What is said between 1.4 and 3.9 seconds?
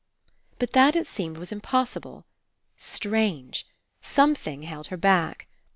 impossible. Strange.